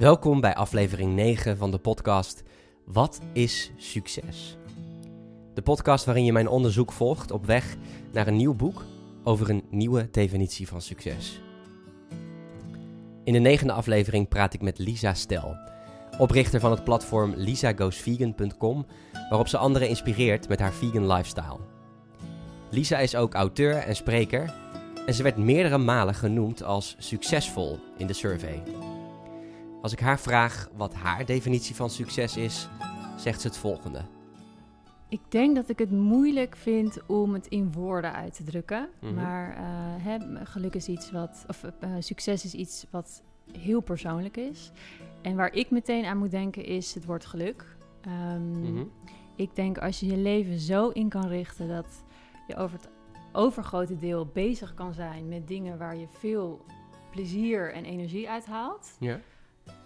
[0.00, 2.42] Welkom bij aflevering 9 van de podcast
[2.84, 4.56] Wat is succes?
[5.54, 7.76] De podcast waarin je mijn onderzoek volgt op weg
[8.12, 8.84] naar een nieuw boek
[9.24, 11.40] over een nieuwe definitie van succes.
[13.24, 15.56] In de negende aflevering praat ik met Lisa Stel,
[16.18, 18.86] oprichter van het platform lisagoesvegan.com,
[19.28, 21.60] waarop ze anderen inspireert met haar vegan lifestyle.
[22.70, 24.54] Lisa is ook auteur en spreker
[25.06, 28.62] en ze werd meerdere malen genoemd als succesvol in de survey.
[29.82, 32.68] Als ik haar vraag wat haar definitie van succes is,
[33.16, 34.02] zegt ze het volgende.
[35.08, 38.88] Ik denk dat ik het moeilijk vind om het in woorden uit te drukken.
[39.00, 39.14] Mhm.
[39.14, 39.62] Maar eh,
[40.04, 43.22] hè, geluk is iets wat, of eh, succes is iets wat
[43.58, 44.72] heel persoonlijk is.
[45.22, 47.76] En waar ik meteen aan moet denken is het woord geluk.
[48.00, 48.84] Ehm, Mhm.
[49.36, 52.04] Ik denk als je je leven zo in kan richten dat
[52.46, 52.88] je over het
[53.32, 56.64] overgrote deel bezig kan zijn met dingen waar je veel
[57.10, 59.20] plezier en energie uit haalt, Ja.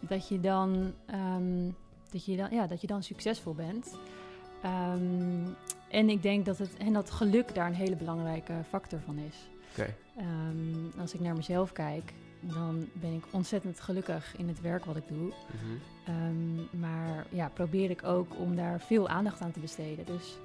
[0.09, 1.71] Dat je dan, ehm,
[2.11, 3.97] dat je dan, ja, dat je dan succesvol bent.
[4.63, 5.47] Ehm,
[5.89, 9.49] en ik denk dat, het, en dat geluk daar een hele belangrijke factor van is.
[10.17, 14.97] Ehm, als ik naar mezelf kijk, dan ben ik ontzettend gelukkig in het werk wat
[14.97, 15.33] ik doe.
[15.53, 16.81] Mhm.
[16.81, 20.07] Maar ja, probeer ik ook om daar veel aandacht aan te besteden.
[20.07, 20.39] Dus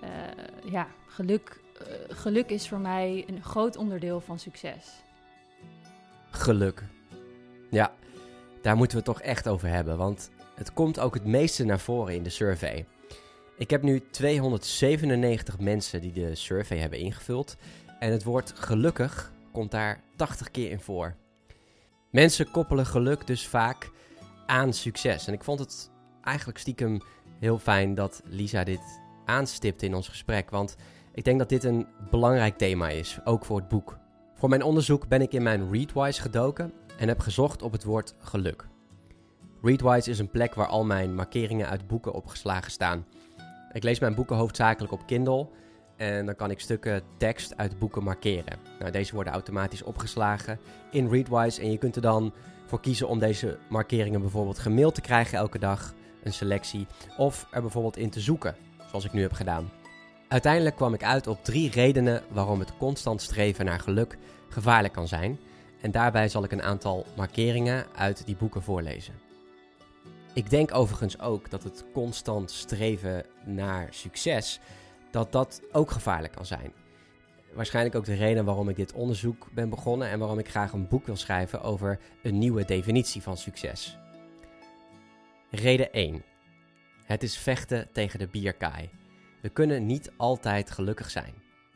[0.00, 5.02] eh, ja, geluk, eh, geluk is voor mij een groot onderdeel van succes.
[6.30, 6.84] Geluk.
[7.70, 7.92] Ja,
[8.62, 11.80] daar moeten we het toch echt over hebben, want het komt ook het meeste naar
[11.80, 12.86] voren in de survey.
[13.56, 17.56] Ik heb nu 297 mensen die de survey hebben ingevuld
[17.98, 21.14] en het woord gelukkig komt daar 80 keer in voor.
[22.10, 23.90] Mensen koppelen geluk dus vaak
[24.46, 25.26] aan succes.
[25.26, 25.90] En ik vond het
[26.22, 27.00] eigenlijk stiekem
[27.38, 30.76] heel fijn dat Lisa dit aanstipte in ons gesprek, want
[31.14, 33.98] ik denk dat dit een belangrijk thema is, ook voor het boek.
[34.34, 38.14] Voor mijn onderzoek ben ik in mijn Readwise gedoken en heb gezocht op het woord
[38.18, 38.66] geluk.
[39.62, 43.06] Readwise is een plek waar al mijn markeringen uit boeken opgeslagen staan.
[43.72, 45.48] Ik lees mijn boeken hoofdzakelijk op Kindle
[45.96, 48.58] en dan kan ik stukken tekst uit boeken markeren.
[48.78, 50.58] Nou, deze worden automatisch opgeslagen
[50.90, 52.32] in Readwise en je kunt er dan
[52.66, 56.86] voor kiezen om deze markeringen bijvoorbeeld gemaild te krijgen elke dag, een selectie,
[57.16, 58.56] of er bijvoorbeeld in te zoeken,
[58.88, 59.70] zoals ik nu heb gedaan.
[60.28, 65.08] Uiteindelijk kwam ik uit op drie redenen waarom het constant streven naar geluk gevaarlijk kan
[65.08, 65.38] zijn.
[65.80, 69.14] En daarbij zal ik een aantal markeringen uit die boeken voorlezen.
[70.34, 74.60] Ik denk overigens ook dat het constant streven naar succes,
[75.10, 76.72] dat dat ook gevaarlijk kan zijn.
[77.52, 80.88] Waarschijnlijk ook de reden waarom ik dit onderzoek ben begonnen en waarom ik graag een
[80.88, 83.98] boek wil schrijven over een nieuwe definitie van succes.
[85.50, 86.22] Reden 1.
[87.04, 88.90] Het is vechten tegen de bierkaai.
[89.42, 91.34] We kunnen niet altijd gelukkig zijn.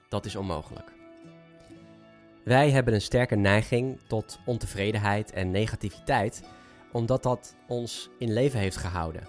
[0.09, 0.94] Dat is onmogelijk.
[2.45, 6.43] Wij hebben een sterke neiging tot ontevredenheid en negativiteit,
[6.93, 9.29] omdat dat ons in leven heeft gehouden.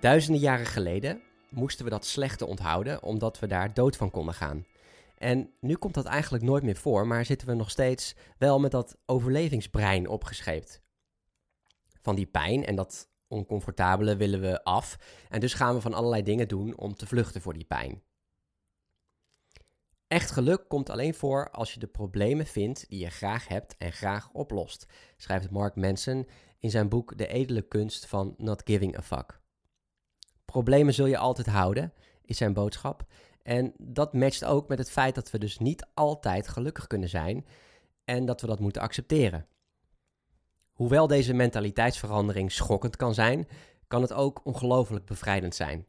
[0.00, 1.20] Duizenden jaren geleden
[1.50, 4.66] moesten we dat slechte onthouden, omdat we daar dood van konden gaan.
[5.18, 8.70] En nu komt dat eigenlijk nooit meer voor, maar zitten we nog steeds wel met
[8.70, 10.82] dat overlevingsbrein opgescheept.
[12.02, 14.96] Van die pijn en dat oncomfortabele willen we af.
[15.28, 18.02] En dus gaan we van allerlei dingen doen om te vluchten voor die pijn.
[20.14, 23.92] Echt geluk komt alleen voor als je de problemen vindt die je graag hebt en
[23.92, 24.86] graag oplost,
[25.16, 29.40] schrijft Mark Manson in zijn boek De edele kunst van not giving a fuck.
[30.44, 31.92] Problemen zul je altijd houden,
[32.24, 33.04] is zijn boodschap.
[33.42, 37.46] En dat matcht ook met het feit dat we dus niet altijd gelukkig kunnen zijn
[38.04, 39.46] en dat we dat moeten accepteren.
[40.72, 43.48] Hoewel deze mentaliteitsverandering schokkend kan zijn,
[43.88, 45.86] kan het ook ongelooflijk bevrijdend zijn.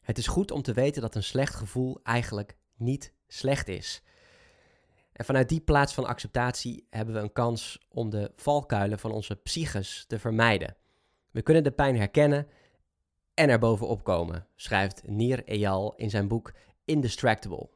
[0.00, 4.02] Het is goed om te weten dat een slecht gevoel eigenlijk niet slecht is.
[5.12, 9.34] En vanuit die plaats van acceptatie hebben we een kans om de valkuilen van onze
[9.34, 10.76] psyches te vermijden.
[11.30, 12.46] We kunnen de pijn herkennen
[13.34, 16.52] en er bovenop komen, schrijft Nir Eyal in zijn boek
[16.84, 17.68] Indistractable.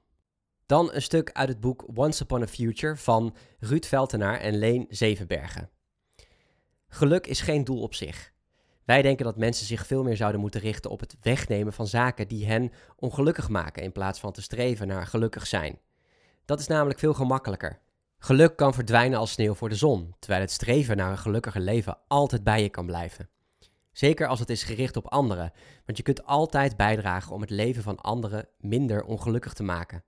[0.67, 4.87] Dan een stuk uit het boek Once Upon a Future van Ruud Veltenaar en Leen
[4.89, 5.71] Zevenbergen.
[6.89, 8.33] Geluk is geen doel op zich.
[8.91, 12.29] Wij denken dat mensen zich veel meer zouden moeten richten op het wegnemen van zaken
[12.29, 15.79] die hen ongelukkig maken, in plaats van te streven naar gelukkig zijn.
[16.45, 17.79] Dat is namelijk veel gemakkelijker.
[18.19, 21.99] Geluk kan verdwijnen als sneeuw voor de zon, terwijl het streven naar een gelukkiger leven
[22.09, 23.29] altijd bij je kan blijven.
[23.93, 25.53] Zeker als het is gericht op anderen,
[25.85, 30.05] want je kunt altijd bijdragen om het leven van anderen minder ongelukkig te maken.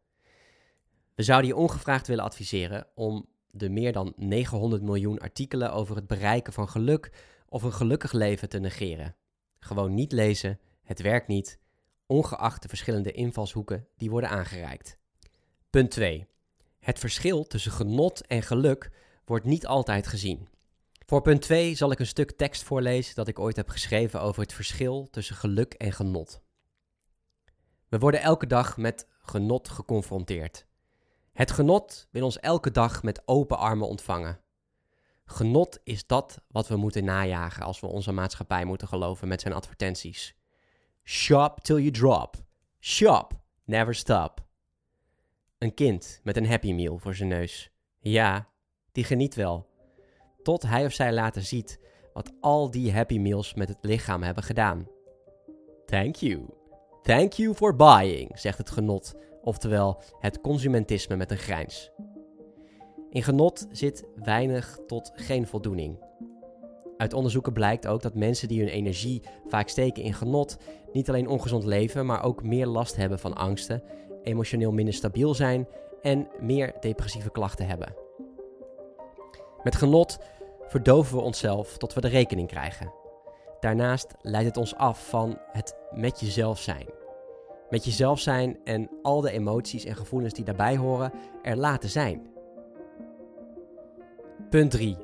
[1.15, 6.07] We zouden je ongevraagd willen adviseren om de meer dan 900 miljoen artikelen over het
[6.07, 7.11] bereiken van geluk
[7.53, 9.17] of een gelukkig leven te negeren.
[9.59, 11.59] Gewoon niet lezen, het werkt niet,
[12.07, 14.99] ongeacht de verschillende invalshoeken die worden aangereikt.
[15.71, 16.27] Punt 2.
[16.79, 18.91] Het verschil tussen genot en geluk
[19.25, 20.49] wordt niet altijd gezien.
[21.07, 24.43] Voor punt 2 zal ik een stuk tekst voorlezen dat ik ooit heb geschreven over
[24.43, 26.41] het verschil tussen geluk en genot.
[27.89, 30.67] We worden elke dag met genot geconfronteerd.
[31.33, 34.42] Het genot wil ons elke dag met open armen ontvangen.
[35.25, 39.55] Genot is dat wat we moeten najagen als we onze maatschappij moeten geloven met zijn
[39.55, 40.37] advertenties.
[41.05, 42.37] Shop till you drop.
[42.81, 43.33] Shop,
[43.65, 44.45] never stop.
[45.59, 47.71] Een kind met een Happy Meal voor zijn neus.
[47.99, 48.49] Ja,
[48.93, 49.71] die geniet wel.
[50.43, 51.81] Tot hij of zij later ziet
[52.13, 54.89] wat al die Happy Meals met het lichaam hebben gedaan.
[55.87, 56.47] Thank you.
[57.03, 61.91] Thank you for buying, zegt het genot, oftewel het consumentisme met een grijns.
[63.13, 65.99] In genot zit weinig tot geen voldoening.
[66.97, 70.57] Uit onderzoeken blijkt ook dat mensen die hun energie vaak steken in genot
[70.93, 73.83] niet alleen ongezond leven, maar ook meer last hebben van angsten,
[74.23, 75.69] emotioneel minder stabiel zijn
[76.03, 77.95] en meer depressieve klachten hebben.
[79.63, 80.19] Met genot
[80.67, 82.93] verdoven we onszelf tot we de rekening krijgen.
[83.61, 86.87] Daarnaast leidt het ons af van het met jezelf zijn.
[87.71, 91.13] Met jezelf zijn en al de emoties en gevoelens die daarbij horen
[91.43, 92.31] er laten zijn.
[94.53, 94.97] Punt 3.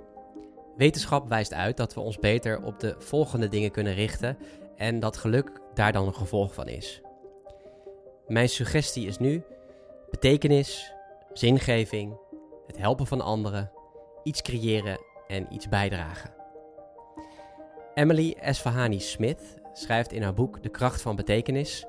[0.76, 4.38] Wetenschap wijst uit dat we ons beter op de volgende dingen kunnen richten
[4.76, 7.00] en dat geluk daar dan een gevolg van is.
[8.26, 9.42] Mijn suggestie is nu
[10.10, 10.92] betekenis,
[11.32, 12.18] zingeving,
[12.66, 13.70] het helpen van anderen,
[14.22, 16.34] iets creëren en iets bijdragen.
[17.94, 21.86] Emily Esfahani Smith schrijft in haar boek De kracht van betekenis: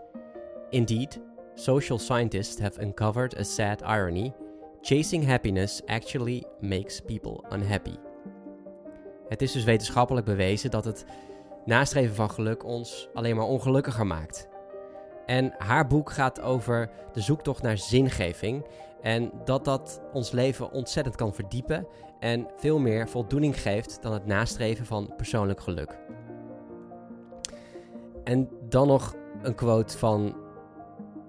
[0.69, 1.19] Indeed,
[1.55, 4.33] social scientists have uncovered a sad irony.
[4.81, 7.95] Chasing happiness actually makes people unhappy.
[9.27, 11.05] Het is dus wetenschappelijk bewezen dat het
[11.65, 14.47] nastreven van geluk ons alleen maar ongelukkiger maakt.
[15.25, 18.65] En haar boek gaat over de zoektocht naar zingeving
[19.01, 21.87] en dat dat ons leven ontzettend kan verdiepen
[22.19, 25.99] en veel meer voldoening geeft dan het nastreven van persoonlijk geluk.
[28.23, 30.35] En dan nog een quote van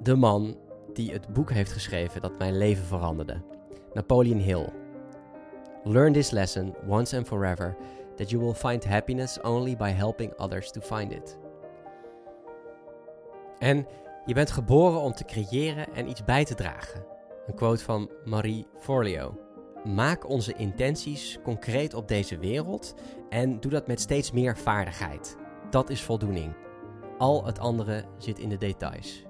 [0.02, 0.56] de man
[1.00, 3.42] die het boek heeft geschreven dat mijn leven veranderde.
[3.92, 4.68] Napoleon Hill.
[5.84, 7.76] Learn this lesson once and forever
[8.16, 11.38] that you will find happiness only by helping others to find it.
[13.58, 13.86] En
[14.26, 17.04] je bent geboren om te creëren en iets bij te dragen.
[17.46, 19.38] Een quote van Marie Forleo.
[19.84, 22.94] Maak onze intenties concreet op deze wereld
[23.28, 25.36] en doe dat met steeds meer vaardigheid.
[25.70, 26.54] Dat is voldoening.
[27.18, 29.28] Al het andere zit in de details.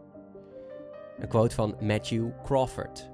[1.21, 3.11] Een quote van Matthew Crawford.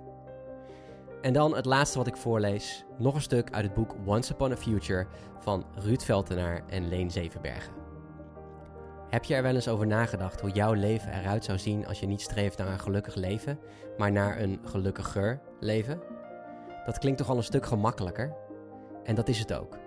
[1.20, 4.52] En dan het laatste wat ik voorlees, nog een stuk uit het boek Once Upon
[4.52, 5.06] a Future
[5.40, 7.72] van Ruud Veltenaar en Leen Zevenbergen.
[9.08, 12.06] Heb je er wel eens over nagedacht hoe jouw leven eruit zou zien als je
[12.06, 13.58] niet streeft naar een gelukkig leven,
[13.96, 16.00] maar naar een gelukkiger leven?
[16.84, 18.34] Dat klinkt toch al een stuk gemakkelijker?
[19.04, 19.78] En dat is het ook.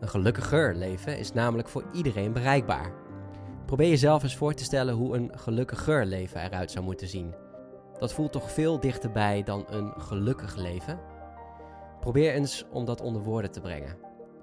[0.00, 2.92] Een gelukkiger leven is namelijk voor iedereen bereikbaar.
[3.66, 7.34] Probeer jezelf eens voor te stellen hoe een gelukkiger leven eruit zou moeten zien.
[7.98, 11.00] Dat voelt toch veel dichterbij dan een gelukkig leven?
[12.00, 13.96] Probeer eens om dat onder woorden te brengen.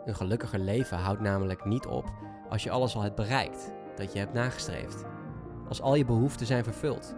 [0.06, 2.12] Een gelukkiger leven houdt namelijk niet op
[2.50, 5.06] als je alles al hebt bereikt dat je hebt nagestreefd.
[5.68, 7.16] Als al je behoeften zijn vervuld.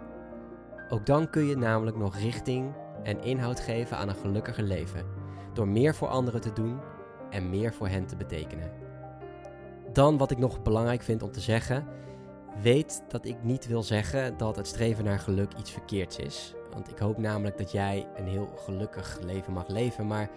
[0.88, 2.72] Ook dan kun je namelijk nog richting
[3.02, 5.04] en inhoud geven aan een gelukkiger leven.
[5.52, 6.78] Door meer voor anderen te doen
[7.30, 8.70] en meer voor hen te betekenen.
[9.92, 11.86] Dan wat ik nog belangrijk vind om te zeggen.
[12.62, 16.54] Weet dat ik niet wil zeggen dat het streven naar geluk iets verkeerds is.
[16.72, 20.06] Want ik hoop namelijk dat jij een heel gelukkig leven mag leven.
[20.06, 20.30] Maar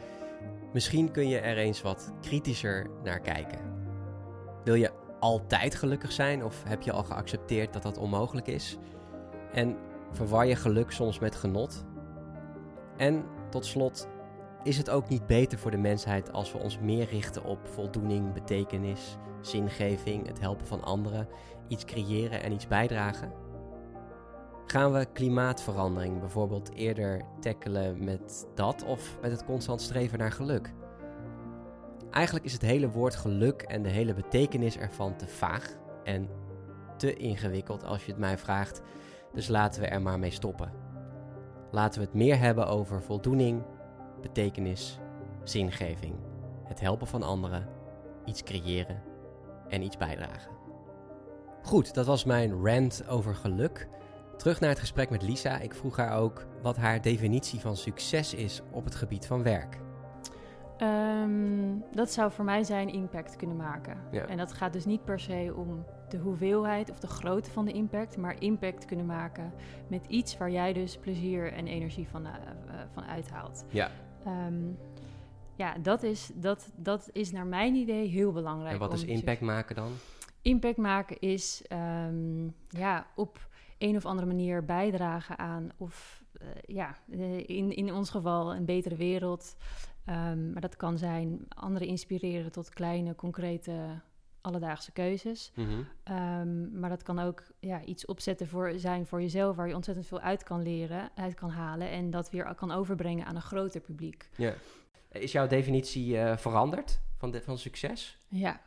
[0.74, 3.60] misschien kun je er eens wat kritischer naar kijken.
[4.64, 8.78] Wil je altijd gelukkig zijn of heb je al geaccepteerd dat dat onmogelijk is?
[9.52, 9.78] En
[10.12, 11.86] verwar je geluk soms met genot?
[12.98, 14.08] En tot slot,
[14.64, 18.34] is het ook niet beter voor de mensheid als we ons meer richten op voldoening,
[18.34, 21.28] betekenis, zingeving, het helpen van anderen,
[21.68, 23.32] iets creëren en iets bijdragen?
[24.66, 30.74] Gaan we klimaatverandering bijvoorbeeld eerder tackelen met dat of met het constant streven naar geluk?
[32.12, 36.30] Eigenlijk is het hele woord geluk en de hele betekenis ervan te vaag en
[36.98, 38.82] te ingewikkeld als je het mij vraagt.
[39.34, 40.72] Dus laten we er maar mee stoppen.
[41.72, 43.64] Laten we het meer hebben over voldoening,
[44.22, 45.00] betekenis,
[45.44, 46.16] zingeving,
[46.64, 47.68] het helpen van anderen,
[48.26, 49.09] iets creëren
[49.70, 50.52] en iets bijdragen.
[51.62, 53.88] Goed, dat was mijn rant over geluk.
[54.38, 55.60] Terug naar het gesprek met Lisa.
[55.60, 59.78] Ik vroeg haar ook wat haar definitie van succes is op het gebied van werk.
[60.78, 63.98] Ehm, dat zou voor mij zijn impact kunnen maken.
[64.12, 64.26] Ja.
[64.26, 67.72] En dat gaat dus niet per se om de hoeveelheid of de grootte van de
[67.72, 69.54] impact, maar impact kunnen maken
[69.88, 72.32] met iets waar jij dus plezier en energie van, uh,
[72.94, 73.66] van uithaalt.
[73.70, 73.90] Ja.
[74.26, 74.54] Ehm,
[75.60, 78.74] ja, dat is, dat, dat is naar mijn idee heel belangrijk.
[78.74, 79.92] En wat is impact maken dan?
[80.42, 83.48] Impact maken is ehm, ja, op
[83.78, 88.66] een of andere manier bijdragen aan, of eh, ja, eh, in, in ons geval een
[88.66, 89.56] betere wereld.
[90.06, 94.02] Ehm, maar dat kan zijn anderen inspireren tot kleine, concrete,
[94.42, 95.52] alledaagse keuzes.
[95.56, 95.70] Mhm.
[96.04, 100.08] Ehm, maar dat kan ook ja, iets opzetten voor, zijn voor jezelf, waar je ontzettend
[100.08, 103.82] veel uit kan leren, uit kan halen en dat weer kan overbrengen aan een groter
[103.82, 104.30] publiek.
[104.36, 104.54] Ja.
[105.12, 108.20] Is jouw definitie eh, veranderd van, de, van succes?
[108.28, 108.62] Ja.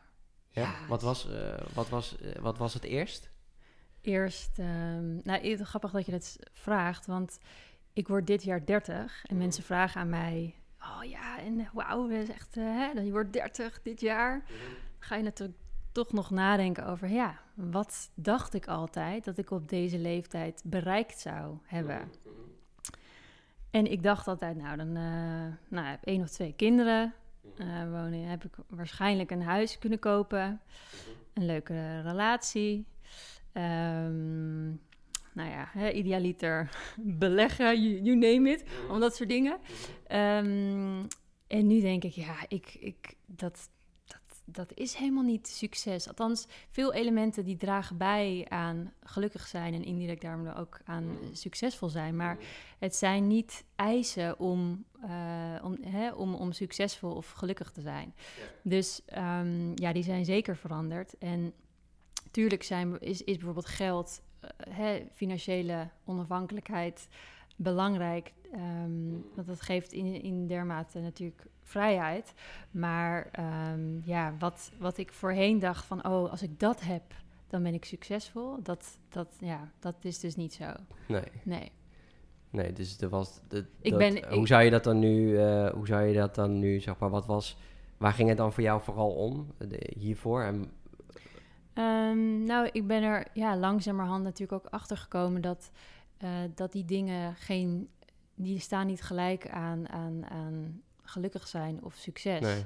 [0.50, 0.74] Ja.
[0.88, 3.30] wat, was, eh, wat, was, eh, wat was het eerst?
[4.00, 7.38] Eerst, ehm, nou, grappig dat je dat vraagt, want
[7.92, 12.22] ik word dit jaar 30 en mensen vragen aan mij, oh ja, en wauw, dat
[12.22, 14.44] is echt, hè, je wordt 30 dit jaar.
[14.98, 15.58] Ga je natuurlijk
[15.92, 21.18] toch nog nadenken over, ja, wat dacht ik altijd dat ik op deze leeftijd bereikt
[21.18, 22.10] zou hebben?
[23.72, 27.14] En ik dacht altijd, nou, dan eh, nou, heb ik één of twee kinderen.
[27.56, 30.60] eh wonen, heb ik waarschijnlijk een huis kunnen kopen.
[31.34, 32.86] Een leuke relatie.
[33.52, 34.66] Ehm,
[35.32, 36.70] nou ja, hè, idealiter
[37.26, 38.64] beleggen, you, you name it.
[38.90, 39.58] Om dat soort dingen.
[40.06, 41.02] Ehm,
[41.46, 43.68] en nu denk ik, ja, ik, ik, dat,
[44.44, 46.08] dat, is helemaal niet succes.
[46.08, 51.28] Althans, veel elementen die dragen bij aan gelukkig zijn en indirect daarom ook aan eh,
[51.32, 52.16] succesvol zijn.
[52.16, 52.38] Maar
[52.78, 58.14] het zijn niet eisen om, eh, om, hè, om, om succesvol of gelukkig te zijn.
[58.62, 61.18] Dus ehm, ja, die zijn zeker veranderd.
[61.18, 61.52] En
[62.30, 67.08] tuurlijk zijn, is, is bijvoorbeeld geld, eh, hè, financiële onafhankelijkheid
[67.62, 68.32] belangrijk.
[68.52, 72.34] ehm, want dat geeft in, in dermate natuurlijk vrijheid.
[72.70, 77.02] Maar ehm, ja, wat, wat ik voorheen dacht van, oh, als ik dat heb,
[77.46, 78.62] dan ben ik succesvol.
[78.62, 80.64] Dat, dat, ja, dat is dus niet zo.
[81.08, 81.24] Nee.
[81.42, 81.72] Nee.
[82.50, 83.40] Nee, dus er was.
[83.48, 85.38] De, Ik dat- ben- hoe ik- zou je dat dan nu?
[85.38, 86.80] eh, hoe zou je dat dan nu?
[86.80, 87.56] Zeg maar, wat was?
[87.96, 90.42] Waar ging het dan voor jou vooral om de- hiervoor?
[90.42, 90.70] En,
[91.74, 95.70] Ehm, nou, ik ben er ja, langzamerhand natuurlijk ook achter gekomen dat,
[96.22, 97.88] eh, dat die dingen geen.
[98.34, 102.40] die staan niet gelijk aan, aan, aan gelukkig zijn of succes.
[102.40, 102.64] nee,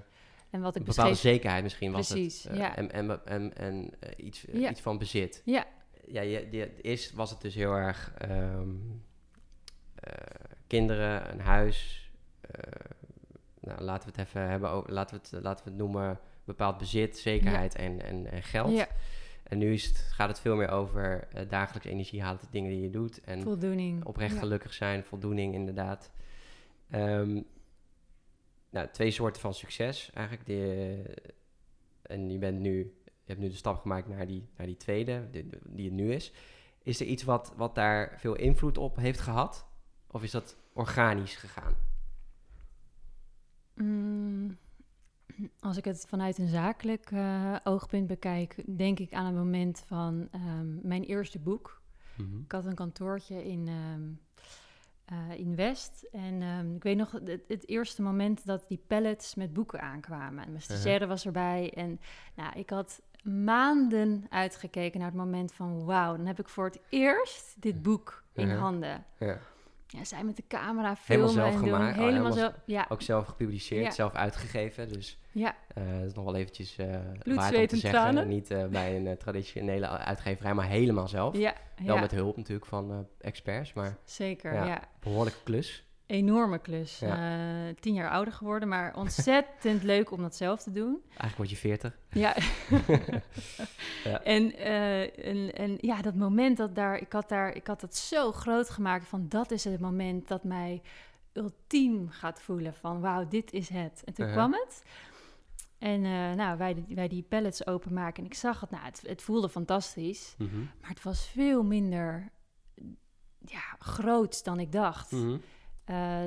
[0.51, 1.33] En wat ik een bepaalde beschreef.
[1.35, 2.53] zekerheid misschien was Precies, het.
[2.53, 2.77] eh, ja.
[2.77, 4.71] En, en, en, en eh, iets, Ja.
[4.71, 5.43] iets van bezit.
[5.45, 5.67] Ja,
[6.07, 8.69] Ja, je, je, eerst was het dus heel erg ehm,
[9.95, 10.13] eh,
[10.67, 12.11] kinderen, een huis.
[13.61, 14.71] nou, laten we het even hebben.
[14.71, 18.87] Over, laten, we het, laten we het noemen bepaald bezit, zekerheid en, en, en geld.
[19.49, 22.71] En nu is het, gaat het veel meer over eh, dagelijks energie halen, de dingen
[22.71, 23.21] die je doet.
[23.21, 24.05] En voldoening.
[24.05, 24.39] oprecht Ja.
[24.39, 26.11] gelukkig zijn, voldoening inderdaad.
[26.91, 27.43] Ehm,
[28.71, 30.47] nou, twee soorten van succes eigenlijk.
[30.47, 31.03] Die,
[32.03, 35.29] en je bent nu, je hebt nu de stap gemaakt naar die, naar die tweede,
[35.31, 36.33] die, die het nu is.
[36.83, 39.67] Is er iets wat, wat daar veel invloed op heeft gehad?
[40.11, 41.75] Of is dat organisch gegaan?
[43.75, 44.59] Mm,
[45.61, 50.29] als ik het vanuit een zakelijk eh, oogpunt bekijk, denk ik aan het moment van
[50.31, 51.85] ehm, mijn eerste boek.
[52.45, 54.03] Ik had een kantoortje in, ehm,
[55.05, 56.09] eh, in West.
[56.13, 60.45] En ehm, ik weet nog het, het eerste moment dat die pallets met boeken aankwamen.
[60.45, 61.73] En mijn stagiaire was erbij.
[61.75, 62.01] En
[62.35, 65.85] nou, ik had maanden uitgekeken naar het moment van...
[65.85, 69.05] wauw, dan heb ik voor het eerst dit boek in handen.
[69.19, 69.39] Ja.
[69.97, 71.75] Ja, zij met de camera Helemaal filmen zelf en doen.
[71.75, 71.97] gemaakt?
[71.99, 72.59] Oh, Helemaal helemaal zo.
[72.65, 73.91] Ja, Ook zelf gepubliceerd, Ja.
[73.91, 74.89] zelf uitgegeven.
[74.93, 76.87] Dus ja, eh, dat is nog wel eventjes eh
[77.19, 77.91] Bloed, waard om te en zeggen.
[78.01, 78.29] tranen.
[78.29, 81.37] Niet eh, bij een eh, traditionele uitgeverij, maar helemaal zelf.
[81.37, 84.53] ja, Wel met hulp natuurlijk van eh, experts, maar zeker.
[84.55, 84.65] Ja.
[84.67, 84.81] Ja.
[85.01, 85.85] behoorlijke klus.
[86.07, 86.99] Enorme klus.
[86.99, 87.69] Ja.
[87.69, 91.03] Eh, tien jaar ouder geworden, maar ontzettend leuk om dat zelf te doen.
[91.09, 91.99] Eigenlijk word je 40.
[92.11, 92.37] Ja.
[94.05, 94.23] Ja.
[94.23, 97.97] En, eh, en, en ja, dat moment dat daar, ik had daar, ik had het
[97.97, 100.83] zo groot gemaakt van dat is het moment dat mij
[101.33, 104.03] ultiem gaat voelen van wauw, dit is het.
[104.05, 104.45] En toen Uh-huh.
[104.47, 104.83] kwam het.
[105.79, 109.03] En eh, nou, wij, die- wij die pallets openmaken en ik zag het, nou, het,
[109.07, 110.59] het voelde fantastisch, Mhm.
[110.81, 112.29] maar het was veel minder
[113.39, 115.13] ja, groots dan ik dacht.
[115.13, 115.33] Eh,
[115.87, 116.25] eh,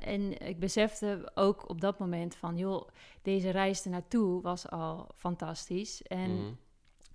[0.00, 2.88] en ik besefte ook op dat moment van, joh,
[3.22, 6.02] deze reis ernaartoe was al fantastisch.
[6.02, 6.52] En Mhm.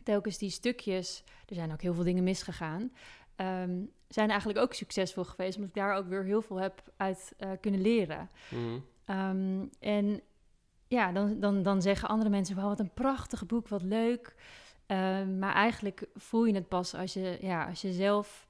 [0.04, 2.92] telkens die stukjes, er zijn ook heel veel dingen misgegaan,
[3.36, 7.34] ehm, zijn eigenlijk ook succesvol geweest, omdat ik daar ook weer heel veel heb uit
[7.38, 8.30] eh, kunnen leren.
[8.50, 8.80] Mhm.
[9.06, 10.22] Ehm, en
[10.88, 14.36] ja, dan, dan, dan zeggen andere mensen, wat een prachtig boek, wat leuk.
[14.86, 18.48] Ehm, maar eigenlijk voel je het pas als je, ja, als je zelf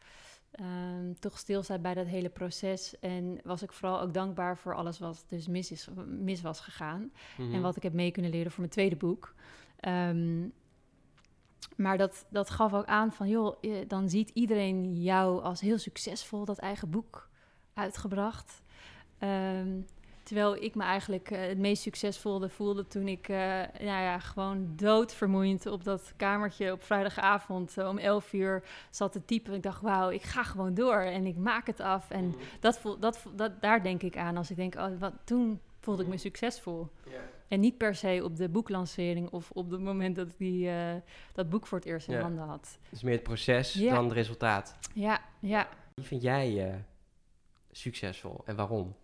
[0.51, 2.99] ehm, toch stilstaat bij dat hele proces.
[2.99, 7.11] En was ik vooral ook dankbaar voor alles wat dus mis, is, mis was gegaan.
[7.37, 7.53] Mhm.
[7.53, 9.33] En wat ik heb mee kunnen leren voor mijn tweede boek.
[9.79, 10.47] Ehm,
[11.75, 13.55] maar dat, dat gaf ook aan van, joh,
[13.87, 17.29] dan ziet iedereen jou als heel succesvol dat eigen boek
[17.73, 18.61] uitgebracht.
[19.17, 19.79] Ehm,
[20.31, 23.37] Terwijl ik me eigenlijk eh, het meest succesvolle voelde toen ik uh,
[23.79, 29.53] nou ja, gewoon doodvermoeiend op dat kamertje op vrijdagavond om 11 uur zat te typen.
[29.53, 32.09] Ik dacht, wauw, ik ga gewoon door en ik maak het af.
[32.09, 32.35] En mm.
[32.59, 36.03] dat voel, dat, dat, daar denk ik aan als ik denk, oh, wat, toen voelde
[36.03, 36.87] ik me succesvol.
[37.47, 40.93] En niet per se op de boeklancering of op het moment dat ik die, uh,
[41.33, 42.79] dat boek voor het eerst in handen had.
[42.89, 44.77] Dus meer het proces dan het resultaat.
[44.93, 45.69] Ja, ja.
[45.93, 46.75] Wie vind jij uh,
[47.71, 48.95] succesvol en waarom?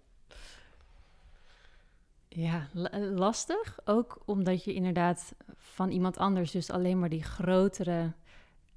[2.38, 2.68] Ja,
[3.16, 3.80] lastig.
[3.86, 8.14] Ook omdat je inderdaad van iemand anders dus alleen maar die grotere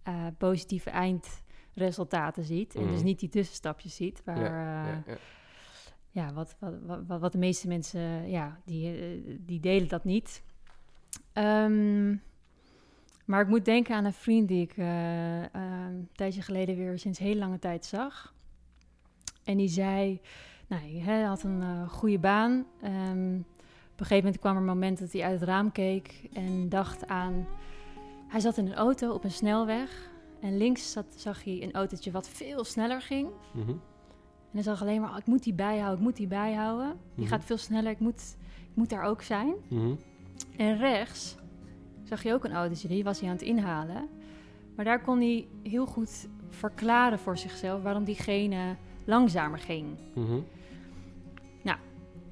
[0.09, 2.75] uh, positieve eindresultaten ziet.
[2.75, 3.05] En dus mhm.
[3.05, 4.41] niet die tussenstapjes ziet waar...
[4.41, 5.17] Ja, ja, ja
[6.11, 6.75] ja, wat, wat,
[7.07, 10.43] wat, wat, de meeste mensen, ja, die, eh, die delen dat niet.
[11.35, 12.23] Um,
[13.25, 17.19] maar ik moet denken aan een vriend die ik uh, een tijdje geleden weer sinds
[17.19, 18.35] heel lange tijd zag.
[19.45, 20.21] En die zei,
[20.67, 22.67] nou, hij had een uh, goede baan.
[22.85, 23.45] Um,
[24.01, 27.07] een gegeven moment kwam er een moment dat hij uit het raam keek en dacht
[27.07, 27.47] aan...
[28.29, 32.11] Hij zat in een auto op een snelweg en links zat, zag hij een autootje
[32.11, 33.29] wat veel sneller ging.
[33.53, 33.81] Mm -hmm.
[34.51, 36.97] En hij zag alleen maar, oh, ik moet die bijhouden, ik moet die bijhouden.
[37.15, 37.35] Die mhm.
[37.35, 38.37] gaat veel sneller, ik moet,
[38.71, 39.55] ik moet daar ook zijn.
[39.69, 39.95] Mhm.
[40.57, 41.37] En rechts
[42.03, 44.09] zag je ook een autootje, die was hij aan het inhalen.
[44.77, 49.87] Maar daar kon hij heel goed verklaren voor zichzelf waarom diegene langzamer ging.
[50.15, 50.39] Mhm.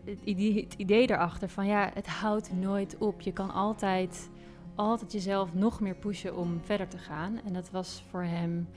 [0.09, 3.21] Het idee, het idee daarachter van ja, het houdt nooit op.
[3.21, 4.31] Je kan altijd,
[4.75, 7.41] altijd jezelf nog meer pushen om verder te gaan.
[7.45, 8.69] En dat was voor hem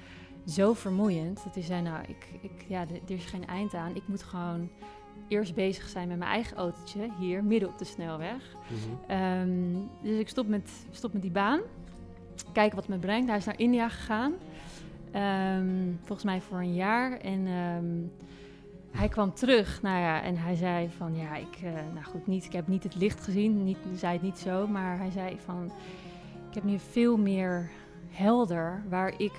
[0.48, 1.44] zo vermoeiend.
[1.44, 3.96] Dat hij zei, nou, ik, ik, ja, er is geen eind aan.
[3.96, 4.70] Ik moet gewoon
[5.28, 8.56] eerst bezig zijn met mijn eigen autootje hier midden op de snelweg.
[8.68, 9.12] Mhm.
[9.12, 11.60] Ehm, dus ik stop met, stop met die baan.
[12.54, 13.28] Kijken wat het me brengt.
[13.28, 14.34] Hij is naar India gegaan.
[15.12, 17.18] Ehm, volgens mij voor een jaar.
[17.18, 18.30] En ehm,
[18.91, 19.81] hij kwam terug.
[19.81, 22.83] Nou ja, en hij zei van ja, ik, uh, nou goed, niet, ik heb niet
[22.83, 23.63] het licht gezien.
[23.63, 24.67] Niet, zei het niet zo.
[24.67, 25.71] Maar hij zei van
[26.50, 27.69] ik heb nu veel meer
[28.10, 29.34] helder waar ik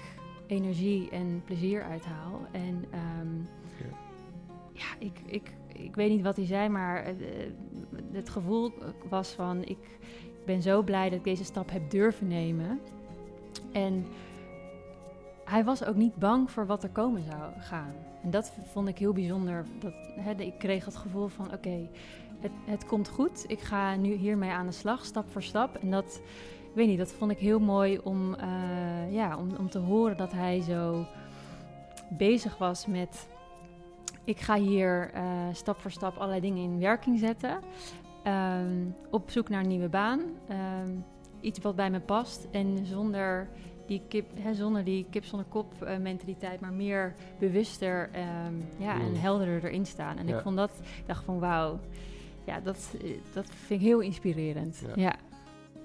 [0.46, 2.40] energie en plezier uithaal.
[2.50, 2.84] En
[3.20, 3.96] um, ja.
[4.72, 7.28] ja, ik, ik, ik weet niet wat hij zei, maar het, eh,
[8.12, 8.72] het gevoel
[9.08, 9.98] was van ik
[10.46, 12.80] ben zo blij dat ik deze stap heb durven nemen.
[13.72, 14.06] En
[15.44, 17.94] hij was ook niet bang voor wat er komen zou gaan.
[18.22, 19.64] En dat vond ik heel bijzonder.
[19.80, 19.92] Dat,
[20.40, 21.88] ik kreeg het gevoel van oké,
[22.40, 23.44] het, het komt goed.
[23.46, 25.76] Ik ga nu hiermee aan de slag, stap voor stap.
[25.76, 26.20] En dat
[26.74, 30.32] weet niet, dat vond ik heel mooi om, uh, ja, om, om te horen dat
[30.32, 31.06] hij zo
[32.08, 33.28] bezig was met.
[34.24, 37.58] Ik ga hier uh, stap voor stap allerlei dingen in werking zetten.
[38.26, 40.20] Um, op zoek naar een nieuwe baan.
[40.20, 41.04] Um,
[41.40, 42.48] iets wat bij me past.
[42.50, 43.48] En zonder
[43.92, 48.10] die kip, hè, zonder, die kip zonder kop uh, mentaliteit, maar meer bewuster
[48.48, 49.14] um, ja, en mm.
[49.14, 50.18] helderder erin staan.
[50.18, 50.36] En ja.
[50.36, 51.78] ik vond dat, ik dacht van wauw,
[52.44, 52.96] ja, dat,
[53.32, 54.82] dat vind ik heel inspirerend.
[54.86, 55.02] ja.
[55.02, 55.14] ja.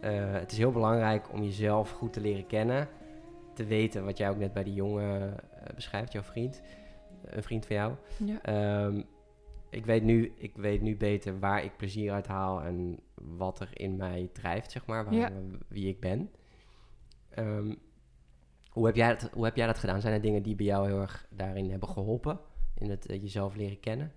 [0.04, 2.88] Uh, het is heel belangrijk om jezelf goed te leren kennen.
[3.54, 6.62] Te weten wat jij ook net bij die jongen uh, beschrijft, jouw vriend.
[7.26, 7.94] Een vriend van jou.
[8.18, 8.86] Ja.
[8.86, 9.06] Um,
[9.70, 13.70] ik, weet nu, ik weet nu beter waar ik plezier uit haal en wat er
[13.74, 15.06] in mij drijft, zeg maar.
[15.06, 15.32] Waar, ja.
[15.68, 16.30] Wie ik ben.
[17.40, 17.78] Um,
[18.78, 20.02] hoe, heb jij dat, hoe heb jij dat gedaan?
[20.02, 22.40] Zijn er dingen die bij jou heel erg daarin hebben geholpen?
[22.78, 24.12] In het uh, jezelf leren kennen?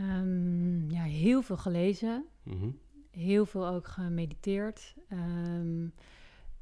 [0.00, 2.24] Um, ja, heel veel gelezen.
[2.42, 2.78] Mm -hmm
[3.16, 4.94] heel veel ook gemediteerd.
[5.12, 5.92] Um,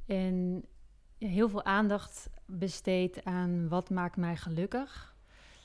[0.07, 0.65] en
[1.19, 5.15] heel veel aandacht besteed aan wat maakt mij gelukkig.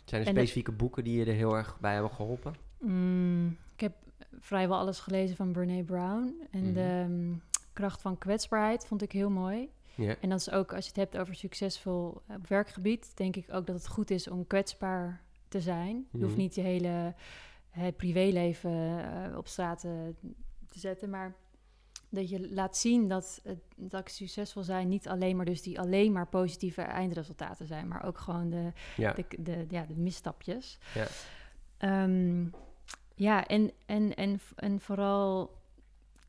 [0.06, 2.54] Zijn er specifieke boeken die je er heel erg bij hebben geholpen?
[2.80, 3.93] Mm, ik heb
[4.39, 6.47] vrijwel alles gelezen van Brene Brown.
[6.52, 6.73] En mm.
[6.73, 7.41] de um,
[7.73, 9.69] kracht van kwetsbaarheid vond ik heel mooi.
[9.97, 10.15] Yeah.
[10.21, 13.65] En dat is ook, als je het hebt over succesvol op werkgebied, denk ik ook
[13.65, 16.07] dat het goed is om kwetsbaar te zijn.
[16.12, 16.41] Je hoeft mhm.
[16.41, 17.13] niet je hele
[17.69, 21.10] het privéleven uh, op straat te zetten.
[21.10, 21.36] Maar
[22.10, 23.41] dat je laat zien dat,
[23.75, 28.17] dat succesvol zijn niet alleen maar dus die alleen maar positieve eindresultaten zijn, maar ook
[28.17, 29.13] gewoon de, ja.
[29.13, 30.77] de, de, ja, de misstapjes.
[30.93, 32.53] Ja, um,
[33.15, 35.56] ja en, en, en, en vooral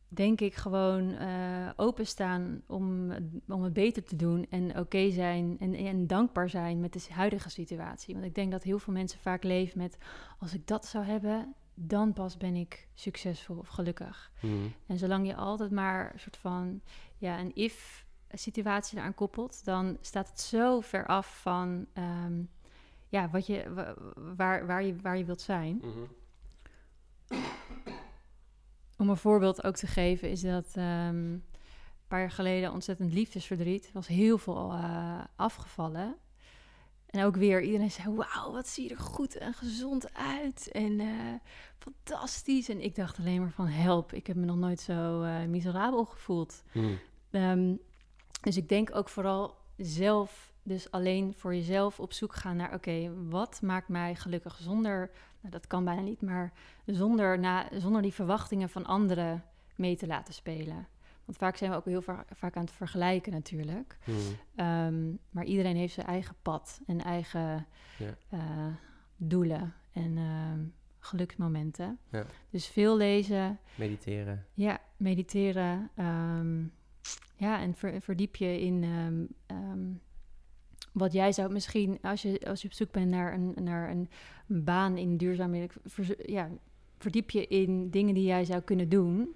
[0.09, 3.13] denk ik gewoon uh, openstaan om,
[3.49, 7.51] om het beter te doen en oké zijn en, en dankbaar zijn met de huidige
[7.51, 8.15] situatie.
[8.15, 9.99] Want ik denk dat heel veel mensen vaak leven met
[10.39, 14.33] als ik dat zou hebben, dan pas ben ik succesvol of gelukkig.
[14.41, 14.73] Hmm.
[14.87, 16.81] En zolang je altijd maar een soort van
[17.17, 22.51] ja, een if situatie eraan koppelt, dan staat het zo ver af van um,
[23.09, 23.73] ja, wat je,
[24.37, 25.81] waar, waar, je, waar je wilt zijn.
[25.83, 26.09] Mm-hmm.
[28.99, 31.43] Om een voorbeeld ook te geven, is dat um, een
[32.09, 36.17] paar jaar geleden ontzettend liefdesverdriet was heel veel uh, afgevallen.
[37.11, 40.69] En ook weer, iedereen zei, wauw, wat zie je er goed en gezond uit.
[40.73, 41.09] En eh,
[41.79, 42.69] fantastisch.
[42.69, 46.05] En ik dacht alleen maar van, help, ik heb me nog nooit zo uh, miserabel
[46.05, 46.63] gevoeld.
[46.73, 46.99] Hmm.
[47.31, 47.75] Ehm,
[48.41, 53.13] dus ik denk ook vooral zelf, dus alleen voor jezelf op zoek gaan naar, oké,
[53.29, 56.53] wat maakt mij gelukkig zonder, nou, dat kan bijna niet, maar
[56.87, 59.45] zonder, na, zonder die verwachtingen van anderen
[59.77, 60.87] mee te laten spelen.
[61.25, 63.99] Want vaak zijn we ook heel vaak aan het vergelijken natuurlijk.
[64.05, 64.17] Hmm.
[64.55, 67.67] Ehm, maar iedereen heeft zijn eigen pad en eigen
[68.29, 68.67] eh,
[69.17, 70.61] doelen en ehm,
[70.99, 71.99] geluksmomenten.
[72.11, 72.25] Ja.
[72.51, 74.47] Dus veel lezen, Mediteren.
[74.55, 75.91] ja, mediteren.
[75.95, 76.63] ehm,
[77.37, 78.83] ja, en ver- verdiep je in
[80.99, 84.09] wat jij zou misschien, als je, als je op zoek bent naar een, naar een,
[84.49, 86.49] een baan in duurzaamheid, ver- ja,
[86.99, 89.35] verdiep je in dingen die jij zou kunnen doen.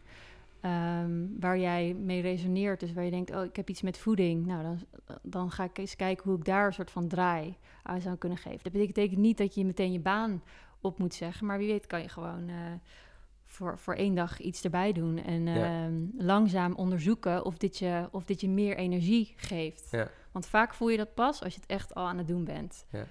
[0.61, 2.81] ehm, waar jij mee resoneert.
[2.81, 4.47] Dus waar je denkt, oh, ik heb iets met voeding.
[4.47, 4.79] Nou, dan,
[5.23, 8.39] dan ga ik eens kijken hoe ik daar een soort van draai aan zou kunnen
[8.39, 8.61] geven.
[8.63, 10.43] Dat betekent niet dat je meteen je baan
[10.81, 11.47] op moet zeggen.
[11.47, 12.55] Maar wie weet kan je gewoon eh,
[13.47, 15.19] voor, voor één dag iets erbij doen.
[15.19, 15.85] En Ja.
[15.85, 19.89] ehm, langzaam onderzoeken of dit, je, of dit je meer energie geeft.
[19.91, 20.09] Ja.
[20.33, 22.85] Want vaak voel je dat pas als je het echt al aan het doen bent.
[22.91, 23.05] Ja.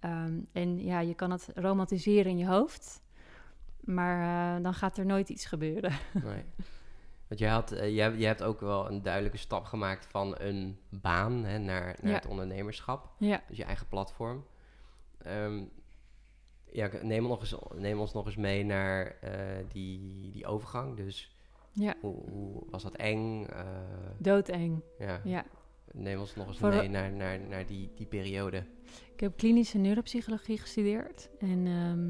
[0.00, 3.02] Ehm, en ja, je kan het romantiseren in je hoofd.
[3.80, 5.92] Maar eh, dan gaat er nooit iets gebeuren.
[6.24, 6.44] Nee.
[7.28, 11.44] Want jij, had, jij, jij hebt ook wel een duidelijke stap gemaakt van een baan
[11.44, 12.16] hè, naar, naar Ja.
[12.16, 13.08] het ondernemerschap.
[13.18, 13.42] ja.
[13.48, 14.44] Dus je eigen platform.
[15.18, 15.62] Ehm,
[16.72, 20.96] ja, neem, nog eens, neem ons nog eens mee naar eh, die, die overgang.
[20.96, 21.36] Dus
[21.72, 21.94] Ja.
[22.00, 23.44] hoe, hoe was dat eng?
[23.46, 23.66] Eh,
[24.18, 24.82] Doodeng.
[24.98, 25.20] ja.
[25.24, 25.44] Ja.
[25.96, 28.64] Neem ons nog eens Voor- mee naar, naar, naar die, die periode.
[29.12, 31.28] Ik heb klinische neuropsychologie gestudeerd.
[31.38, 32.08] En ehm,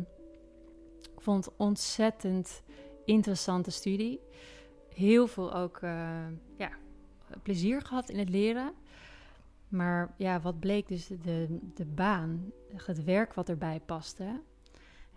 [1.15, 2.63] ik vond het ontzettend
[3.05, 4.21] interessante studie.
[4.95, 6.71] Heel veel ook eh, ja,
[7.43, 8.73] plezier gehad in het leren.
[9.69, 14.41] Maar ja, wat bleek dus de, de baan, het werk wat erbij paste.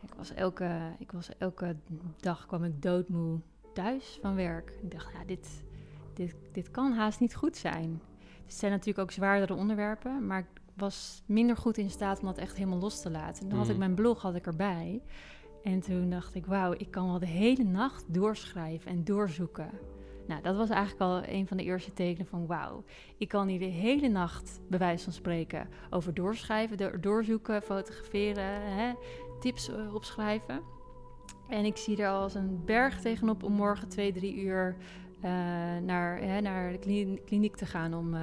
[0.02, 1.76] Ik was elke, ik was elke
[2.18, 3.40] dag kwam ik doodmoe
[3.74, 4.74] thuis van werk.
[4.82, 5.64] Ik dacht, ja, dit,
[6.14, 8.02] dit, dit kan haast niet goed zijn.
[8.48, 12.38] Het zijn natuurlijk ook zwaardere onderwerpen, maar ik was minder goed in staat om dat
[12.38, 13.44] echt helemaal los te laten.
[13.44, 13.80] En dan had ik Mhm.
[13.84, 15.02] mijn blog had ik erbij.
[15.64, 19.70] En toen dacht ik, wauw, ik kan wel de hele nacht doorschrijven en doorzoeken.
[20.28, 22.84] Nou, dat was eigenlijk al een van de eerste tekenen van wauw.
[23.18, 28.62] Ik kan hier de hele nacht, bij wijze van spreken, over doorschrijven, door- doorzoeken, fotograferen,
[28.78, 28.94] hè,
[29.40, 30.62] tips eh, opschrijven.
[31.50, 34.76] En ik zie er als een berg tegenop om morgen twee, drie uur
[35.86, 38.22] naar, hè, naar de klini- kliniek te gaan om, eh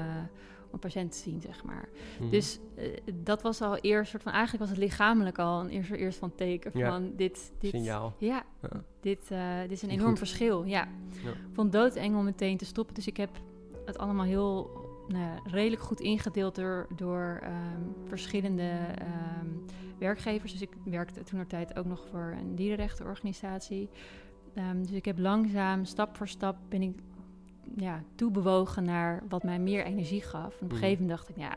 [0.70, 1.88] om patiënt te zien, zeg maar.
[2.20, 2.30] Mhm.
[2.30, 5.90] Dus eh, dat was al eerst soort van, eigenlijk was het lichamelijk al een eerst,
[5.90, 6.90] eerst van teken Ja.
[6.90, 8.14] van dit, dit, Signaal.
[8.18, 8.82] ja, Ja.
[9.00, 10.18] dit, eh, dit is een enorm goed.
[10.18, 10.64] verschil.
[10.64, 10.88] Ja.
[11.24, 11.30] Ja.
[11.30, 12.94] Ik vond doodeng om meteen te stoppen.
[12.94, 13.30] Dus ik heb
[13.84, 14.70] het allemaal heel
[15.08, 19.46] nou, redelijk goed ingedeeld door, door ehm, verschillende ehm,
[19.98, 20.52] werkgevers.
[20.52, 23.88] Dus ik werkte toen tijd ook nog voor een dierenrechtenorganisatie.
[24.54, 26.94] Ehm, dus ik heb langzaam, stap voor stap, ben ik
[27.76, 30.50] ja, toebewogen naar wat mij meer energie gaf.
[30.50, 30.76] En op een Mhm.
[30.76, 31.54] gegeven moment dacht ik, ja,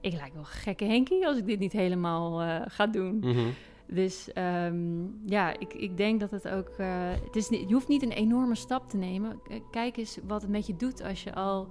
[0.00, 3.18] ik lijk wel gekke Henkie als ik dit niet helemaal eh, ga doen.
[3.18, 3.48] Mhm.
[3.86, 6.68] Dus ehm, ja, ik, ik denk dat het ook.
[6.68, 9.40] eh, het is je hoeft niet een enorme stap te nemen.
[9.70, 11.68] Kijk eens wat het met je doet als je al.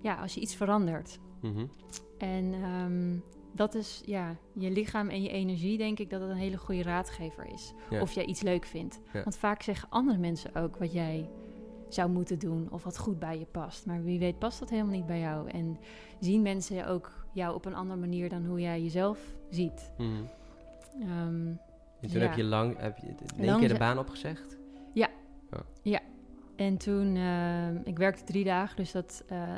[0.00, 1.18] Ja, als je iets verandert.
[1.40, 1.66] Mhm.
[2.18, 3.16] En ehm,
[3.52, 6.82] dat is ja, je lichaam en je energie, denk ik dat het een hele goede
[6.82, 7.72] raadgever is.
[7.90, 8.00] Ja.
[8.00, 9.00] Of jij iets leuk vindt.
[9.12, 9.22] Ja.
[9.22, 11.30] Want vaak zeggen andere mensen ook wat jij
[11.88, 13.86] zou moeten doen of wat goed bij je past.
[13.86, 15.50] Maar wie weet past dat helemaal niet bij jou.
[15.50, 15.78] En
[16.20, 19.18] zien mensen ook jou op een andere manier dan hoe jij jezelf
[19.50, 19.92] ziet.
[19.98, 20.08] Mhm.
[21.00, 21.46] Ehm,
[22.00, 22.26] En toen Ja.
[22.26, 24.60] heb je lang, heb je in één keer de baan opgezegd?
[26.56, 29.56] En toen, eh, ik werkte drie dagen, dus dat eh,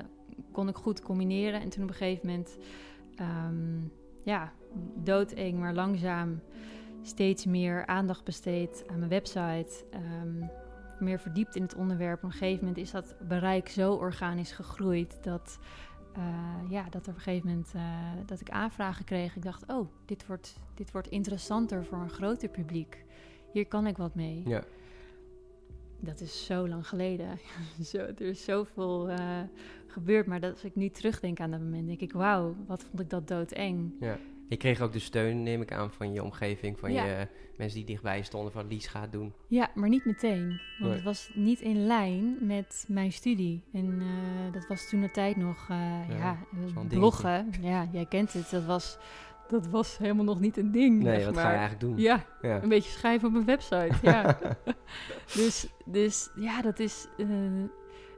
[0.52, 1.60] kon ik goed combineren.
[1.60, 2.56] En toen op een gegeven moment,
[3.16, 3.80] ehm,
[4.24, 4.52] ja,
[4.94, 6.40] doodeng, maar langzaam
[7.02, 9.84] steeds meer aandacht besteed aan mijn website.
[9.90, 10.46] ehm,
[10.98, 12.16] meer verdiept in het onderwerp.
[12.16, 15.58] Op een gegeven moment is dat bereik zo organisch gegroeid dat,
[16.12, 17.82] eh, ja, dat er op een gegeven moment eh,
[18.26, 19.36] dat ik aanvragen kreeg.
[19.36, 23.04] Ik dacht, oh, dit wordt, dit wordt interessanter voor een groter publiek.
[23.52, 24.42] Hier kan ik wat mee.
[24.46, 24.64] Ja.
[26.00, 27.38] Dat is zo lang geleden.
[27.90, 29.40] zo, er is zoveel eh,
[29.94, 30.26] gebeurd.
[30.26, 32.12] Maar dat, als ik nu terugdenk aan dat moment, denk ik...
[32.12, 33.92] wauw, wat vond ik dat doodeng.
[34.00, 34.18] ja.
[34.48, 37.04] Je kreeg ook de steun, neem ik aan, van je omgeving, van Ja.
[37.04, 39.32] je mensen die dichtbij stonden, van Lies, ga het doen.
[39.48, 40.46] Ja, maar niet meteen.
[40.48, 40.90] Want Nee.
[40.92, 43.62] het was niet in lijn met mijn studie.
[43.72, 45.66] En eh, dat was toen de tijd nog...
[45.70, 46.38] eh, Ja, ja,
[46.88, 47.50] bloggen.
[47.60, 48.50] Ja, jij kent het.
[48.50, 48.98] Dat was,
[49.48, 51.02] dat was helemaal nog niet een ding.
[51.02, 51.96] Nee, zeg wat ga je eigenlijk doen?
[51.98, 52.62] Ja, Ja.
[52.62, 53.94] een beetje schrijven op een website.
[54.02, 54.38] Ja.
[55.36, 57.06] dus, dus ja, dat is.
[57.18, 57.26] eh,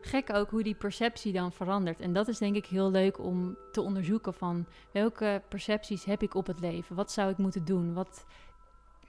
[0.06, 2.00] gek ook hoe die perceptie dan verandert.
[2.00, 6.34] En dat is denk ik heel leuk om te onderzoeken van welke percepties heb ik
[6.34, 6.96] op het leven?
[6.96, 7.94] Wat zou ik moeten doen?
[7.94, 8.26] Wat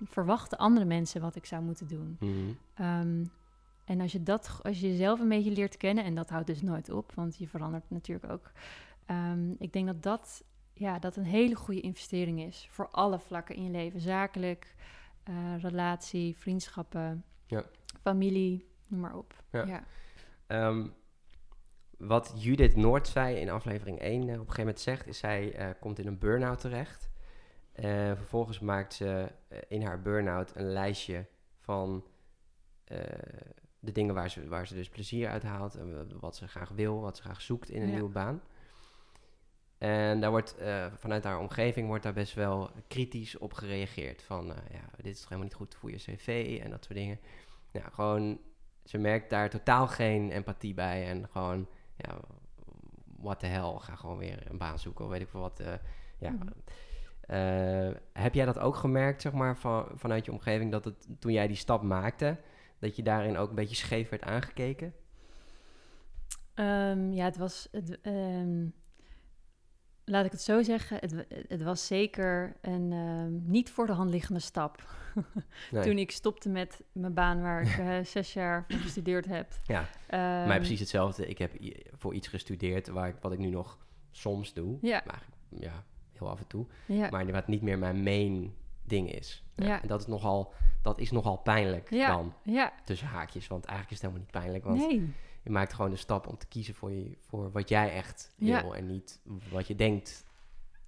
[0.03, 2.17] verwachten andere mensen wat ik zou moeten doen?
[2.19, 2.33] Mhm.
[2.73, 3.25] Ehm,
[3.85, 6.61] en als je, dat, als je jezelf een beetje leert kennen, en dat houdt dus
[6.61, 8.51] nooit op, want je verandert natuurlijk ook.
[9.05, 13.55] Ehm, ik denk dat dat, ja, dat een hele goede investering is voor alle vlakken
[13.55, 13.99] in je leven.
[13.99, 14.75] Zakelijk,
[15.23, 17.63] eh, relatie, vriendschappen, Ja.
[18.01, 19.43] familie, noem maar op.
[19.51, 19.65] Ja.
[19.65, 19.83] ja.
[20.47, 20.87] Ehm,
[21.97, 25.69] wat Judith Noord zei in aflevering 1 op een gegeven moment zegt, is zij eh,
[25.79, 27.09] komt in een burn-out terecht.
[27.71, 31.25] En vervolgens maakt ze eh, in haar burn-out een lijstje
[31.59, 32.05] van
[32.83, 32.99] eh,
[33.79, 35.75] de dingen waar ze, waar ze dus plezier uit haalt.
[35.75, 37.93] En wat ze graag wil, wat ze graag zoekt in een Ja.
[37.93, 38.41] nieuwe baan.
[39.77, 44.21] En daar wordt eh, vanuit haar omgeving wordt daar best wel kritisch op gereageerd.
[44.21, 46.97] Van eh, ja, dit is toch helemaal niet goed voor je cv en dat soort
[46.97, 47.19] dingen.
[47.71, 48.39] Ja, gewoon,
[48.87, 51.07] ze merkt daar totaal geen empathie bij.
[51.07, 52.19] En gewoon, ja,
[53.17, 55.59] what the hell, ga gewoon weer een baan zoeken of weet ik veel wat.
[55.59, 55.73] eh,
[56.17, 56.31] ja.
[56.31, 56.47] Mhm.
[57.21, 61.31] Eh, heb jij dat ook gemerkt, zeg maar, van, vanuit je omgeving, dat het toen
[61.31, 62.37] jij die stap maakte,
[62.79, 64.93] dat je daarin ook een beetje scheef werd aangekeken?
[66.53, 67.67] Ehm, ja, het was.
[67.71, 68.67] Het, ehm,
[70.09, 70.97] laat ik het zo zeggen.
[70.99, 74.83] Het, het was zeker een ehm, niet voor de hand liggende stap.
[75.71, 75.83] Nee.
[75.83, 79.47] Toen ik stopte met mijn baan waar ik eh, zes jaar voor gestudeerd heb.
[79.63, 81.27] Ja, Ehm, mij precies hetzelfde.
[81.27, 81.51] Ik heb
[81.91, 83.77] voor iets gestudeerd waar ik, wat ik nu nog
[84.11, 84.77] soms doe.
[84.81, 85.01] Ja.
[85.05, 86.65] Maar ja, heel af en toe.
[86.85, 89.43] Ja, Maar wat niet meer mijn main ding is.
[89.55, 89.81] Ja.
[89.81, 92.15] En dat is nogal, dat is nogal pijnlijk Ja.
[92.15, 92.73] dan, ja.
[92.85, 93.47] tussen haakjes.
[93.47, 94.63] Want eigenlijk is het helemaal niet pijnlijk.
[94.63, 95.13] Want nee.
[95.47, 98.61] Je maakt gewoon de stap om te kiezen voor, je, voor wat jij echt Ja.
[98.61, 98.75] wil.
[98.75, 99.19] En niet
[99.51, 100.25] wat je denkt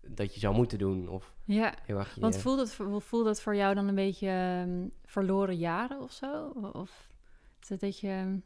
[0.07, 1.09] dat je zou moeten doen.
[1.09, 2.21] Of Ja, heel erg je...
[2.21, 6.11] want voelt het, voor- voelt het voor jou dan een beetje ehm, verloren jaren of
[6.11, 6.47] zo?
[6.73, 7.07] Of
[7.61, 8.39] is het dat je...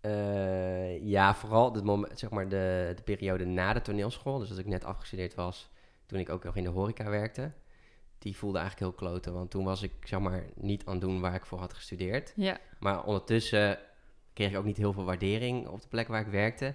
[0.00, 4.38] Eh, ja, vooral het moment, zeg maar de, de periode na de toneelschool.
[4.38, 5.70] Dus als ik net afgestudeerd was,
[6.06, 7.52] toen ik ook nog in de horeca werkte.
[8.18, 11.20] Die voelde eigenlijk heel kloten, want toen was ik zeg maar niet aan het doen
[11.20, 12.32] waar ik voor had gestudeerd.
[12.36, 13.78] Ja, Maar ondertussen
[14.38, 16.74] kreeg ik ook niet heel veel waardering op de plek waar ik werkte.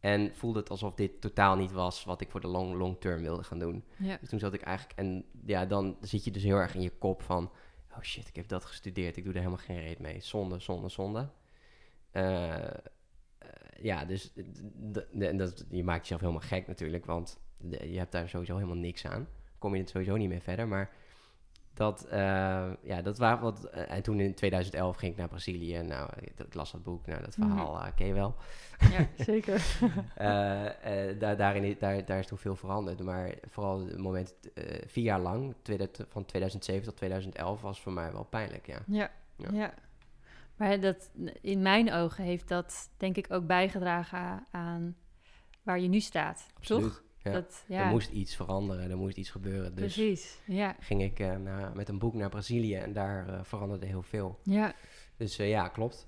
[0.00, 3.22] En voelde het alsof dit totaal niet was wat ik voor de long, long term
[3.22, 3.84] wilde gaan doen.
[3.96, 4.98] ja, Dus toen zat ik eigenlijk...
[4.98, 7.50] En ja, dan zit je dus heel erg in je kop van...
[7.92, 9.16] Oh shit, ik heb dat gestudeerd.
[9.16, 10.20] Ik doe er helemaal geen reet mee.
[10.20, 11.28] Zonde, zonde, zonde.
[12.10, 12.74] Eh,
[13.80, 14.32] ja, dus
[14.74, 17.06] dat, je maakt jezelf helemaal gek natuurlijk.
[17.06, 19.28] Want je hebt daar sowieso helemaal niks aan.
[19.58, 20.68] Kom je het sowieso niet meer verder.
[20.68, 20.92] Maar
[21.80, 22.18] dat, eh,
[22.82, 23.64] ja, dat waren wat...
[23.64, 25.78] eh, en toen in 2011 ging ik naar Brazilië.
[25.82, 27.06] Nou, ik, las dat boek.
[27.06, 27.48] Nou, dat Mhm.
[27.48, 28.34] verhaal eh, ken je wel.
[28.90, 29.62] ja zeker.
[30.14, 33.02] Eh, eh, daar, daarin, daar, daar is toen veel veranderd.
[33.02, 35.54] Maar vooral het moment, eh, vier jaar lang,
[36.08, 38.78] van 2007 tot 2011, was voor mij wel pijnlijk, ja.
[38.86, 39.48] Ja, Ja.
[39.52, 39.74] ja.
[40.56, 44.96] Maar dat, in mijn ogen heeft dat denk ik ook bijgedragen aan
[45.62, 46.46] waar je nu staat.
[46.60, 47.02] Toch?
[47.22, 47.32] Ja.
[47.32, 49.74] Dat, Er ja, moest iets veranderen, er moest iets gebeuren.
[49.74, 50.38] Dus precies.
[50.44, 54.02] Ja, ging ik eh, naar- met een boek naar Brazilië en daar eh, veranderde heel
[54.02, 54.38] veel.
[54.42, 54.74] ja,
[55.16, 56.06] Dus eh, ja, klopt.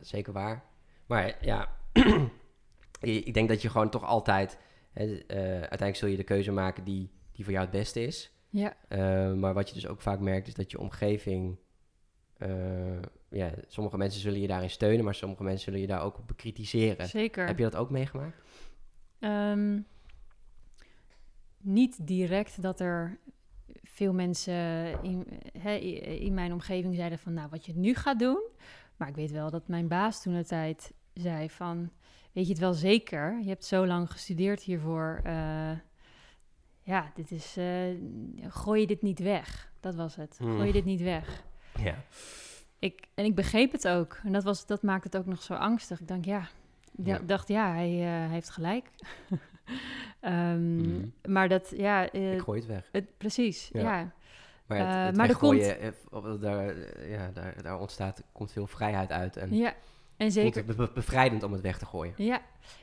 [0.00, 0.64] Zeker waar.
[1.06, 1.68] Maar ja,
[3.00, 4.58] ik denk dat je gewoon toch altijd...
[4.92, 8.32] Hè, uiteindelijk zul je de keuze maken die, die voor jou het beste is.
[8.50, 8.76] ja,
[9.34, 11.58] maar wat je dus ook vaak merkt, is dat je omgeving.
[13.30, 16.26] ja, sommige mensen zullen je daarin steunen, maar sommige mensen zullen je daar ook op
[16.26, 17.08] bekritiseren.
[17.08, 17.46] zeker.
[17.46, 18.42] Heb je dat ook meegemaakt?
[19.18, 19.80] Ehm,
[21.68, 23.18] niet direct dat er
[23.82, 24.54] veel mensen
[25.02, 25.26] in,
[26.20, 28.42] in mijn omgeving zeiden van, nou, wat je nu gaat doen.
[28.96, 31.90] Maar ik weet wel dat mijn baas toen de tijd zei van,
[32.32, 33.40] weet je het wel zeker?
[33.40, 35.20] Je hebt zo lang gestudeerd hiervoor.
[35.24, 35.70] eh,
[36.82, 37.94] ja, dit is, eh,
[38.48, 39.72] gooi je dit niet weg?
[39.80, 40.36] Dat was het.
[40.38, 40.54] Hmm.
[40.54, 41.44] Gooi je dit niet weg?
[41.82, 41.94] Ja.
[42.78, 44.20] Ik, en ik begreep het ook.
[44.24, 46.00] En dat, was, dat maakt het ook nog zo angstig.
[46.00, 46.48] Ik dacht, ja,
[47.04, 47.18] ja.
[47.18, 48.90] Dacht, ja hij, eh, hij heeft gelijk.
[50.20, 51.08] Ehm, Mhm.
[51.32, 52.88] Maar dat, ja, eh, Ik gooi het weg.
[52.92, 53.80] het, precies, Ja.
[53.80, 54.12] ja.
[54.66, 55.34] Maar het, Eh, het maar er
[56.12, 56.74] eh, daar,
[57.08, 59.36] ja, daar, daar ontstaat, komt veel vrijheid uit.
[59.36, 59.74] En Ja,
[60.16, 60.64] en zeker.
[60.64, 62.14] be- bevrijdend om het weg te gooien.
[62.16, 62.40] Ja,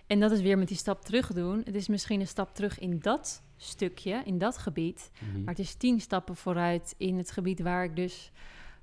[0.07, 1.61] en dat is weer met die stap terug doen.
[1.65, 5.11] Het is misschien een stap terug in dat stukje, in dat gebied.
[5.19, 5.37] Mhm.
[5.43, 8.31] Maar het is tien stappen vooruit in het gebied waar ik dus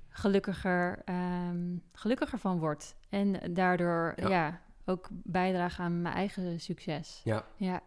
[0.09, 2.95] gelukkiger, ehm, gelukkiger van word.
[3.09, 4.29] En daardoor Ja.
[4.29, 4.61] ja.
[4.85, 7.21] ook bijdragen aan mijn eigen succes.
[7.23, 7.45] Ja.
[7.55, 7.81] ja.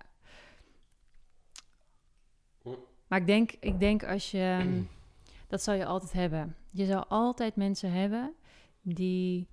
[3.06, 4.58] Maar ik denk, ik denk als je...
[4.60, 4.82] ehm,
[5.48, 6.56] dat zal je altijd hebben.
[6.70, 8.34] Je zal altijd mensen hebben
[8.82, 9.48] die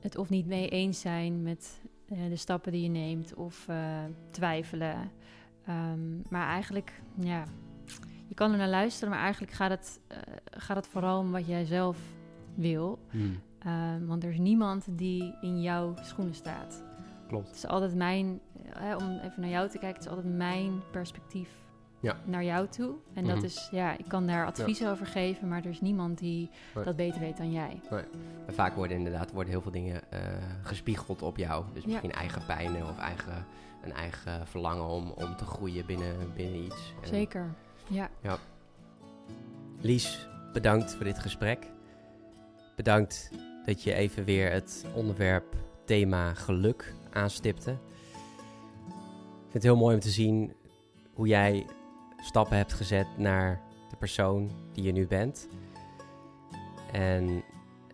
[0.00, 4.04] het of niet mee eens zijn met eh, de stappen die je neemt of eh,
[4.30, 5.10] twijfelen.
[5.64, 7.44] Ehm, maar eigenlijk, ja,
[8.26, 10.18] je kan er naar luisteren, maar eigenlijk gaat het, eh,
[10.50, 11.98] gaat het vooral om wat jij zelf
[12.54, 12.98] wil.
[13.10, 13.26] Mhm.
[13.58, 16.82] Ehm, want er is niemand die in jouw schoenen staat.
[17.26, 17.46] Klopt.
[17.46, 18.40] Het is altijd mijn,
[18.98, 21.48] om even naar jou te kijken, het is altijd mijn perspectief
[22.00, 22.16] Ja.
[22.24, 22.94] naar jou toe.
[23.14, 23.34] En Mhm.
[23.34, 26.84] dat is, ja, ik kan daar advies over geven, maar er is niemand die Nee.
[26.84, 27.80] dat beter weet dan jij.
[28.46, 30.20] En vaak worden inderdaad worden heel veel dingen eh,
[30.62, 31.64] gespiegeld op jou.
[31.72, 31.88] Dus Ja.
[31.88, 33.46] misschien eigen pijnen of eigen,
[33.82, 36.94] een eigen verlangen om, om te groeien binnen, binnen iets.
[37.02, 37.54] En Zeker,
[37.88, 38.08] ja.
[39.80, 41.66] Lies, bedankt voor dit gesprek.
[42.76, 43.30] Bedankt
[43.64, 47.70] dat je even weer het onderwerp thema geluk aanstipte.
[47.70, 47.78] Ik
[49.44, 50.52] vind het heel mooi om te zien
[51.12, 51.66] hoe jij
[52.20, 55.48] stappen hebt gezet naar de persoon die je nu bent.
[56.92, 57.44] En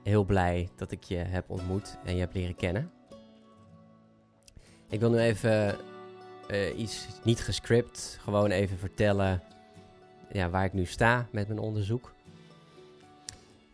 [0.03, 2.91] heel blij dat ik je heb ontmoet en je heb leren kennen.
[4.89, 5.77] Ik wil nu even
[6.49, 9.43] eh, iets niet gescript, gewoon even vertellen
[10.33, 12.13] ja, waar ik nu sta met mijn onderzoek.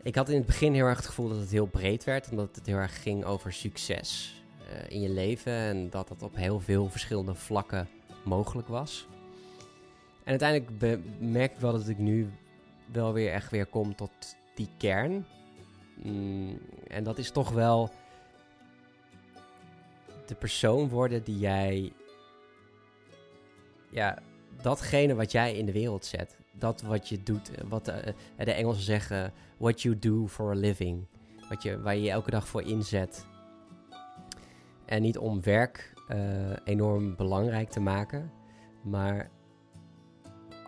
[0.02, 2.56] Ik had in het begin heel erg het gevoel dat het heel breed werd, omdat
[2.56, 4.34] het heel erg ging over succes
[4.70, 7.88] eh, in je leven en dat dat op heel veel verschillende vlakken
[8.24, 9.06] mogelijk was.
[10.24, 12.30] En uiteindelijk merk ik wel dat ik nu
[12.92, 14.10] wel weer echt weer kom tot
[14.54, 15.26] die kern.
[16.02, 17.90] Mm, en dat is toch wel
[20.26, 21.92] de persoon worden die jij
[23.90, 24.18] ja,
[24.62, 28.52] datgene wat jij in de wereld zet, dat wat je doet, eh, wat eh, de
[28.52, 31.06] Engelsen zeggen, what you do for a living,
[31.48, 33.26] wat je, waar je je elke dag voor inzet.
[34.84, 36.18] En niet om werk eh,
[36.64, 38.32] enorm belangrijk te maken,
[38.82, 39.30] maar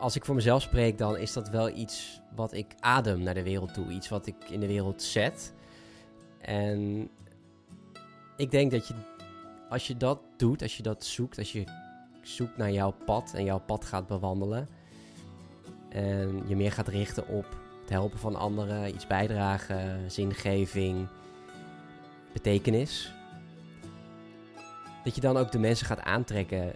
[0.03, 3.43] als ik voor mezelf spreek, dan is dat wel iets wat ik adem naar de
[3.43, 5.55] wereld toe, iets wat ik in de wereld zet.
[6.41, 7.09] En
[8.37, 8.95] ik denk dat je,
[9.69, 11.65] als je dat doet, als je dat zoekt, als je
[12.23, 14.69] zoekt naar jouw pad en jouw pad gaat bewandelen.
[15.89, 17.47] En je meer gaat richten op
[17.81, 21.07] het helpen van anderen, iets bijdragen, zingeving,
[22.33, 23.13] betekenis.
[25.05, 26.73] Dat je dan ook de mensen gaat aantrekken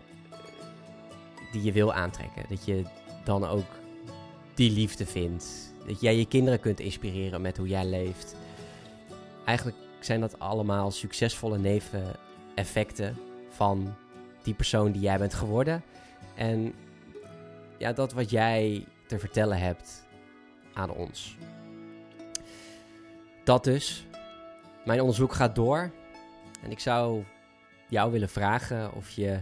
[1.52, 2.44] die je wil aantrekken.
[2.48, 2.84] Dat je
[3.26, 3.66] dan ook
[4.54, 5.74] die liefde vindt.
[5.86, 8.36] Dat jij je kinderen kunt inspireren met hoe jij leeft.
[9.44, 13.16] Eigenlijk zijn dat allemaal succesvolle neveneffecten
[13.48, 13.94] van
[14.42, 15.82] die persoon die jij bent geworden.
[16.34, 16.74] En
[17.78, 20.06] ja, dat wat jij te vertellen hebt
[20.74, 21.36] aan ons.
[23.44, 24.06] Dat dus.
[24.84, 25.90] Mijn onderzoek gaat door.
[26.62, 27.24] En ik zou
[27.88, 29.40] jou willen vragen of je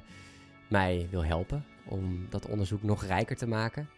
[0.68, 3.88] mij wil helpen om dat onderzoek nog rijker te maken.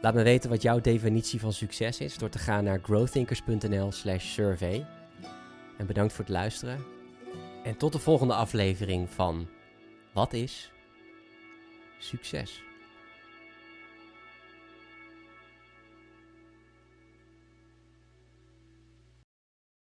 [0.00, 4.86] Laat me weten wat jouw definitie van succes is door te gaan naar growthinkers.nl/slash survey.
[5.76, 6.84] En bedankt voor het luisteren.
[7.62, 9.48] En tot de volgende aflevering van
[10.12, 10.72] Wat is
[11.98, 12.62] succes?